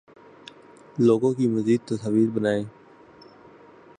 [0.97, 2.63] لوگوں کی مزید تصاویر بنائیں